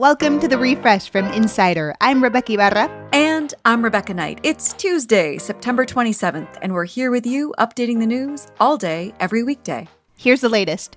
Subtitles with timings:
[0.00, 1.94] Welcome to the refresh from Insider.
[2.00, 2.88] I'm Rebeca Ibarra.
[3.12, 4.40] And I'm Rebecca Knight.
[4.42, 9.42] It's Tuesday, September 27th, and we're here with you updating the news all day, every
[9.42, 9.88] weekday.
[10.16, 10.96] Here's the latest.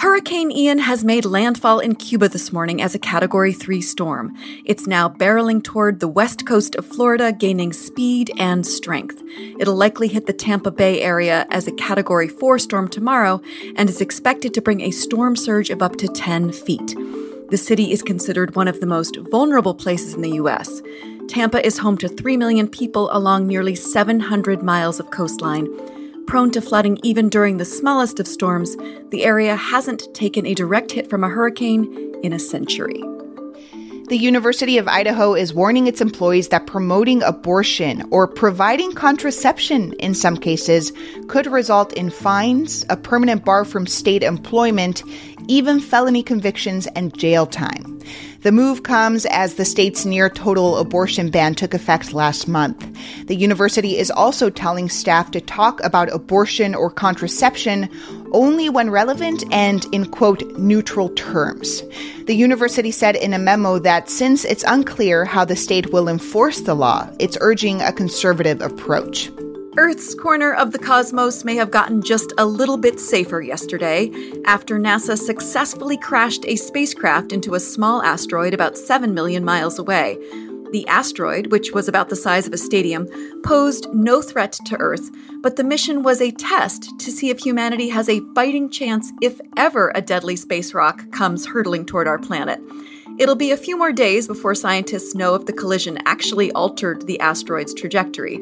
[0.00, 4.34] Hurricane Ian has made landfall in Cuba this morning as a Category 3 storm.
[4.64, 9.22] It's now barreling toward the west coast of Florida, gaining speed and strength.
[9.60, 13.40] It'll likely hit the Tampa Bay area as a Category 4 storm tomorrow
[13.76, 16.96] and is expected to bring a storm surge of up to 10 feet.
[17.50, 20.82] The city is considered one of the most vulnerable places in the U.S.
[21.28, 25.68] Tampa is home to 3 million people along nearly 700 miles of coastline.
[26.26, 28.76] Prone to flooding even during the smallest of storms,
[29.10, 33.02] the area hasn't taken a direct hit from a hurricane in a century.
[34.08, 40.14] The University of Idaho is warning its employees that promoting abortion or providing contraception in
[40.14, 40.92] some cases
[41.26, 45.02] could result in fines, a permanent bar from state employment,
[45.48, 47.98] even felony convictions and jail time.
[48.42, 52.86] The move comes as the state's near total abortion ban took effect last month.
[53.26, 57.88] The university is also telling staff to talk about abortion or contraception
[58.34, 61.82] only when relevant and in quote neutral terms.
[62.26, 66.60] The university said in a memo that since it's unclear how the state will enforce
[66.60, 69.30] the law, it's urging a conservative approach.
[69.76, 74.12] Earth's corner of the cosmos may have gotten just a little bit safer yesterday
[74.44, 80.16] after NASA successfully crashed a spacecraft into a small asteroid about 7 million miles away.
[80.74, 83.06] The asteroid, which was about the size of a stadium,
[83.44, 85.08] posed no threat to Earth,
[85.40, 89.40] but the mission was a test to see if humanity has a fighting chance if
[89.56, 92.58] ever a deadly space rock comes hurtling toward our planet.
[93.20, 97.20] It'll be a few more days before scientists know if the collision actually altered the
[97.20, 98.40] asteroid's trajectory.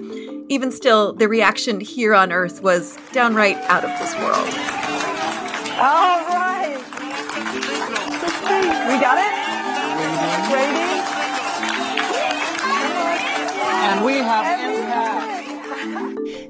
[0.49, 4.49] Even still, the reaction here on Earth was downright out of this world.
[5.77, 6.79] All right.
[8.89, 9.32] We got it?
[14.05, 15.43] We have impact.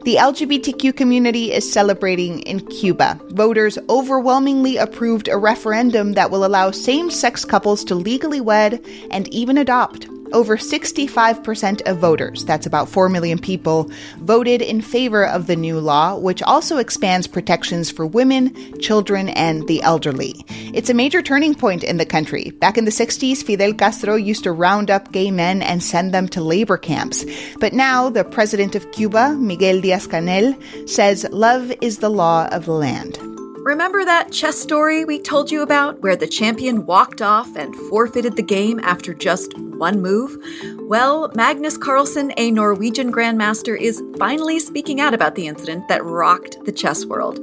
[0.05, 3.21] The LGBTQ community is celebrating in Cuba.
[3.29, 9.33] Voters overwhelmingly approved a referendum that will allow same sex couples to legally wed and
[9.33, 10.09] even adopt.
[10.33, 15.79] Over 65% of voters, that's about 4 million people, voted in favor of the new
[15.79, 20.45] law, which also expands protections for women, children, and the elderly.
[20.49, 22.51] It's a major turning point in the country.
[22.51, 26.29] Back in the 60s, Fidel Castro used to round up gay men and send them
[26.29, 27.25] to labor camps.
[27.61, 30.57] But now, the president of Cuba, Miguel Diaz Canel,
[30.89, 33.32] says love is the law of the land.
[33.65, 38.35] Remember that chess story we told you about where the champion walked off and forfeited
[38.35, 40.37] the game after just one move?
[40.81, 46.65] Well, Magnus Carlsen, a Norwegian grandmaster, is finally speaking out about the incident that rocked
[46.65, 47.39] the chess world.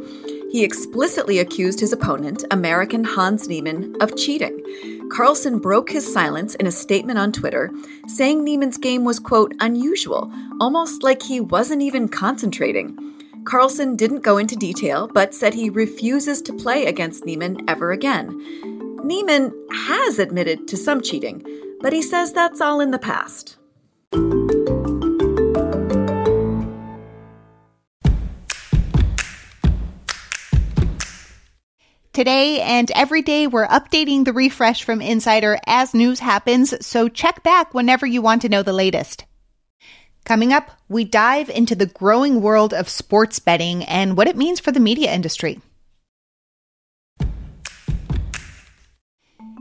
[0.51, 4.61] He explicitly accused his opponent, American Hans Niemann, of cheating.
[5.09, 7.71] Carlsen broke his silence in a statement on Twitter,
[8.07, 10.29] saying Niemann's game was, quote, unusual,
[10.59, 13.09] almost like he wasn't even concentrating.
[13.45, 18.27] Carlsen didn't go into detail, but said he refuses to play against Niemann ever again.
[19.03, 21.43] Niemann has admitted to some cheating,
[21.81, 23.57] but he says that's all in the past.
[32.11, 37.43] Today and every day, we're updating the refresh from Insider as news happens, so check
[37.43, 39.23] back whenever you want to know the latest.
[40.29, 44.59] Coming up, we dive into the growing world of sports betting and what it means
[44.59, 45.59] for the media industry.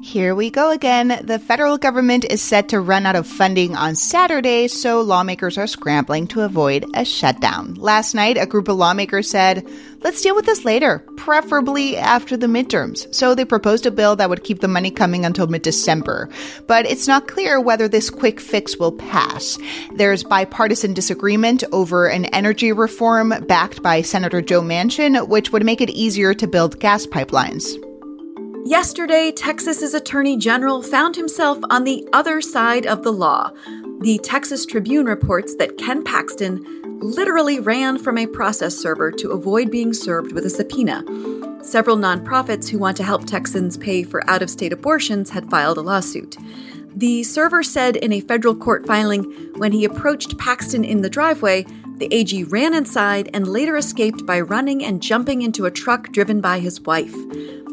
[0.00, 1.20] Here we go again.
[1.24, 5.66] The federal government is set to run out of funding on Saturday, so lawmakers are
[5.66, 7.74] scrambling to avoid a shutdown.
[7.74, 9.68] Last night, a group of lawmakers said,
[10.00, 13.12] let's deal with this later, preferably after the midterms.
[13.12, 16.30] So they proposed a bill that would keep the money coming until mid December.
[16.68, 19.58] But it's not clear whether this quick fix will pass.
[19.96, 25.80] There's bipartisan disagreement over an energy reform backed by Senator Joe Manchin, which would make
[25.80, 27.87] it easier to build gas pipelines.
[28.68, 33.50] Yesterday, Texas's Attorney General found himself on the other side of the law.
[34.02, 36.62] The Texas Tribune reports that Ken Paxton
[37.00, 41.02] literally ran from a process server to avoid being served with a subpoena.
[41.64, 45.78] Several nonprofits who want to help Texans pay for out of state abortions had filed
[45.78, 46.36] a lawsuit.
[46.94, 49.22] The server said in a federal court filing
[49.56, 51.64] when he approached Paxton in the driveway,
[51.98, 56.40] the AG ran inside and later escaped by running and jumping into a truck driven
[56.40, 57.14] by his wife.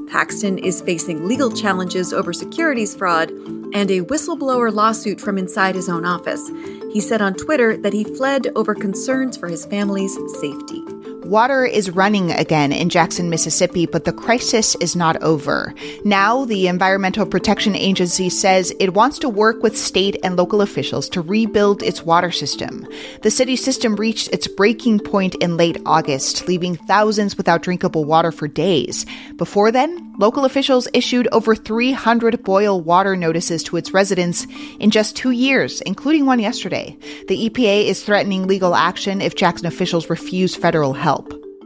[0.08, 3.30] Paxton is facing legal challenges over securities fraud
[3.74, 6.50] and a whistleblower lawsuit from inside his own office.
[6.92, 10.95] He said on Twitter that he fled over concerns for his family's safety.
[11.26, 15.74] Water is running again in Jackson, Mississippi, but the crisis is not over.
[16.04, 21.10] Now, the Environmental Protection Agency says it wants to work with state and local officials
[21.10, 22.88] to rebuild its water system.
[23.24, 28.32] The city system reached its breaking point in late August, leaving thousands without drinkable water
[28.32, 29.08] for days.
[29.36, 34.46] Before then, local officials issued over 300 boil water notices to its residents
[34.80, 36.96] in just two years, including one yesterday.
[37.28, 41.15] The EPA is threatening legal action if Jackson officials refuse federal help.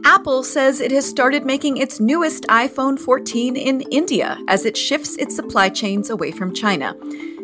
[0.04, 5.16] Apple says it has started making its newest iPhone 14 in India as it shifts
[5.16, 6.94] its supply chains away from China.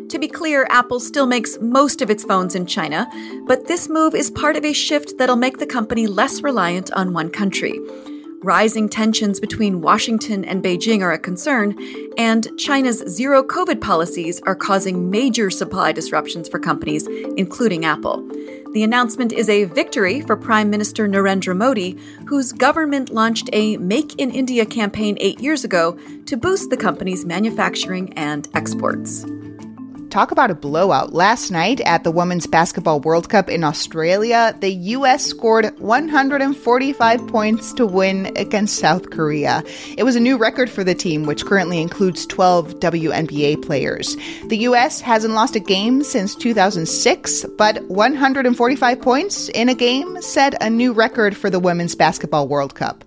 [0.09, 3.07] To be clear, Apple still makes most of its phones in China,
[3.45, 7.13] but this move is part of a shift that'll make the company less reliant on
[7.13, 7.79] one country.
[8.43, 11.75] Rising tensions between Washington and Beijing are a concern,
[12.17, 18.25] and China's zero COVID policies are causing major supply disruptions for companies, including Apple.
[18.73, 21.97] The announcement is a victory for Prime Minister Narendra Modi,
[22.27, 27.25] whose government launched a Make in India campaign eight years ago to boost the company's
[27.25, 29.25] manufacturing and exports.
[30.09, 31.11] Talk about a blowout.
[31.11, 35.25] Last night at the Women's Basketball World Cup in Australia, the U.S.
[35.25, 39.63] scored 145 points to win against South Korea.
[39.97, 44.15] It was a new record for the team, which currently includes 12 WNBA players.
[44.45, 45.01] The U.S.
[45.01, 50.93] hasn't lost a game since 2006, but 145 points in a game set a new
[50.93, 53.03] record for the Women's Basketball World Cup.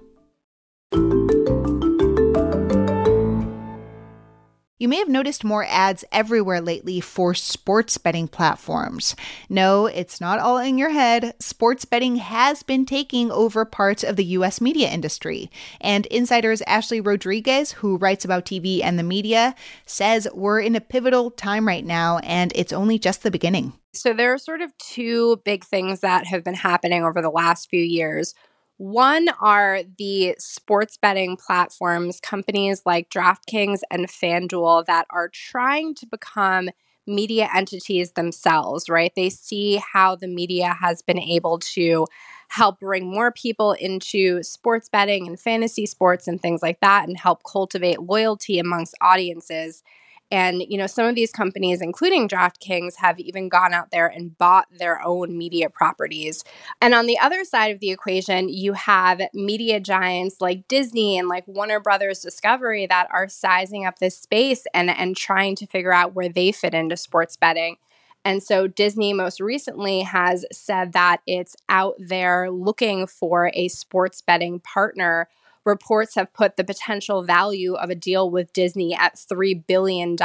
[4.81, 9.15] You may have noticed more ads everywhere lately for sports betting platforms.
[9.51, 11.35] No, it's not all in your head.
[11.39, 15.51] Sports betting has been taking over parts of the US media industry.
[15.83, 19.55] And Insider's Ashley Rodriguez, who writes about TV and the media,
[19.85, 23.75] says we're in a pivotal time right now and it's only just the beginning.
[23.93, 27.69] So there are sort of two big things that have been happening over the last
[27.69, 28.35] few years.
[28.81, 36.07] One are the sports betting platforms, companies like DraftKings and FanDuel that are trying to
[36.07, 36.71] become
[37.07, 39.13] media entities themselves, right?
[39.15, 42.07] They see how the media has been able to
[42.49, 47.19] help bring more people into sports betting and fantasy sports and things like that and
[47.19, 49.83] help cultivate loyalty amongst audiences.
[50.31, 54.37] And, you know, some of these companies, including DraftKings, have even gone out there and
[54.39, 56.45] bought their own media properties.
[56.81, 61.29] And on the other side of the equation, you have media giants like Disney and
[61.29, 65.93] like Warner Brothers Discovery that are sizing up this space and, and trying to figure
[65.93, 67.77] out where they fit into sports betting.
[68.25, 74.21] And so Disney most recently has said that it's out there looking for a sports
[74.21, 75.29] betting partner
[75.65, 80.17] reports have put the potential value of a deal with Disney at $3 billion,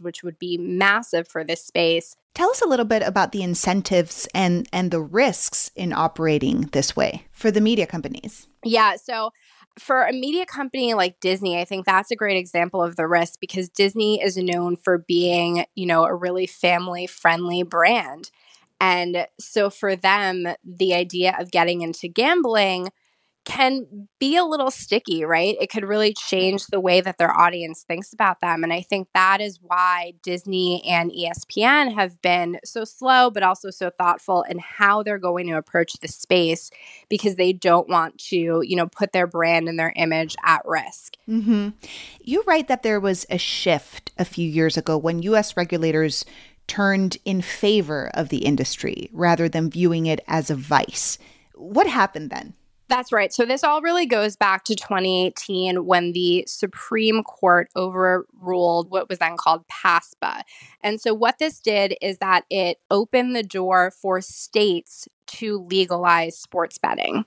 [0.00, 2.16] which would be massive for this space.
[2.34, 6.96] Tell us a little bit about the incentives and, and the risks in operating this
[6.96, 8.48] way for the media companies.
[8.64, 8.96] Yeah.
[8.96, 9.30] So,
[9.78, 13.40] for a media company like Disney, I think that's a great example of the risk
[13.40, 18.30] because Disney is known for being, you know, a really family friendly brand.
[18.80, 22.88] And so for them, the idea of getting into gambling
[23.44, 25.56] can be a little sticky, right?
[25.60, 28.64] It could really change the way that their audience thinks about them.
[28.64, 33.70] And I think that is why Disney and ESPN have been so slow, but also
[33.70, 36.70] so thoughtful in how they're going to approach the space
[37.08, 41.16] because they don't want to, you know, put their brand and their image at risk.
[41.28, 41.70] Mm-hmm.
[42.22, 46.24] You write that there was a shift a few years ago when US regulators
[46.66, 51.18] turned in favor of the industry rather than viewing it as a vice.
[51.54, 52.54] What happened then?
[52.88, 53.32] That's right.
[53.32, 59.18] So this all really goes back to 2018 when the Supreme Court overruled what was
[59.18, 60.42] then called PASPA.
[60.82, 66.38] And so what this did is that it opened the door for states to legalize
[66.38, 67.24] sports betting.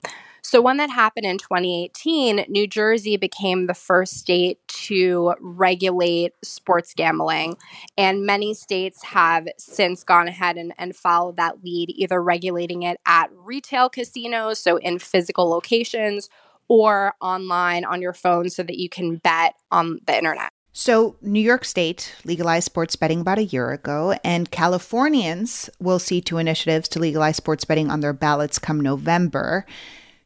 [0.50, 6.94] So, when that happened in 2018, New Jersey became the first state to regulate sports
[6.96, 7.58] gambling.
[7.98, 12.98] And many states have since gone ahead and, and followed that lead, either regulating it
[13.04, 16.30] at retail casinos, so in physical locations,
[16.66, 20.48] or online on your phone so that you can bet on the internet.
[20.72, 26.22] So, New York State legalized sports betting about a year ago, and Californians will see
[26.22, 29.66] two initiatives to legalize sports betting on their ballots come November.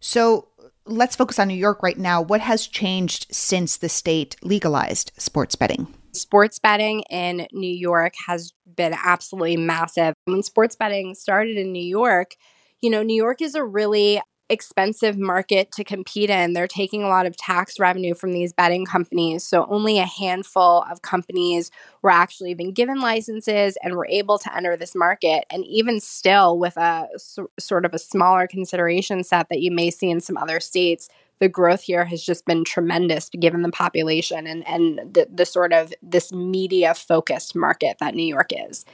[0.02, 0.48] So
[0.84, 2.20] let's focus on New York right now.
[2.20, 5.86] What has changed since the state legalized sports betting?
[6.12, 10.14] Sports betting in New York has been absolutely massive.
[10.24, 12.34] When sports betting started in New York,
[12.80, 16.52] you know, New York is a really expensive market to compete in.
[16.52, 19.44] They're taking a lot of tax revenue from these betting companies.
[19.44, 21.70] So only a handful of companies
[22.02, 25.44] were actually been given licenses and were able to enter this market.
[25.50, 29.90] And even still, with a so, sort of a smaller consideration set that you may
[29.90, 31.08] see in some other states,
[31.38, 35.72] the growth here has just been tremendous given the population and, and the, the sort
[35.72, 38.84] of this media focused market that New York is.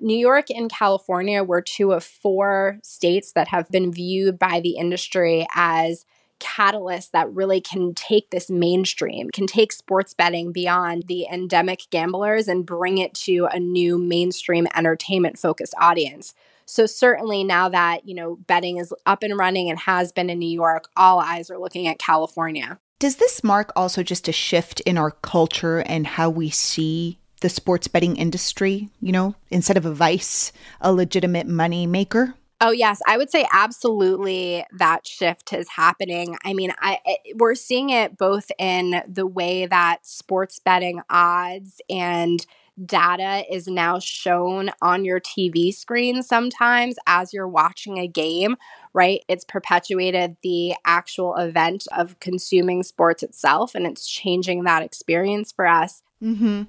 [0.00, 4.76] New York and California were two of four states that have been viewed by the
[4.76, 6.04] industry as
[6.38, 12.46] catalysts that really can take this mainstream, can take sports betting beyond the endemic gamblers
[12.46, 16.34] and bring it to a new mainstream entertainment focused audience.
[16.66, 20.38] So certainly now that, you know, betting is up and running and has been in
[20.38, 22.78] New York, all eyes are looking at California.
[22.98, 27.48] Does this mark also just a shift in our culture and how we see the
[27.48, 32.34] sports betting industry, you know, instead of a vice, a legitimate money maker?
[32.60, 36.38] Oh yes, I would say absolutely that shift is happening.
[36.42, 41.82] I mean, I it, we're seeing it both in the way that sports betting odds
[41.90, 42.46] and
[42.84, 48.56] data is now shown on your TV screen sometimes as you're watching a game,
[48.92, 49.22] right?
[49.28, 55.66] It's perpetuated the actual event of consuming sports itself and it's changing that experience for
[55.66, 56.02] us.
[56.22, 56.62] Mm-hmm.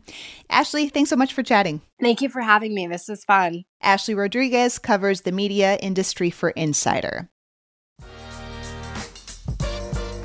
[0.50, 1.82] Ashley, thanks so much for chatting.
[2.02, 2.88] Thank you for having me.
[2.88, 3.64] This was fun.
[3.82, 7.30] Ashley Rodriguez covers the media industry for Insider.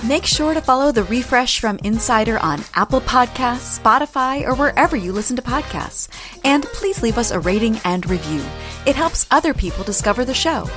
[0.04, 5.12] Make sure to follow the refresh from Insider on Apple Podcasts, Spotify, or wherever you
[5.12, 6.08] listen to podcasts.
[6.44, 8.42] And please leave us a rating and review.
[8.84, 10.68] It helps other people discover the show.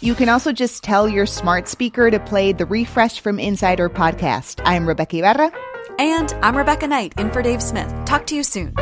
[0.00, 4.60] You can also just tell your smart speaker to play the Refresh from Insider podcast.
[4.64, 5.67] I'm Rebeca Ibarra.
[5.98, 7.92] And I'm Rebecca Knight, in for Dave Smith.
[8.04, 8.74] Talk to you soon.